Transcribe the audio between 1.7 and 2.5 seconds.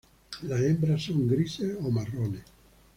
o marrones.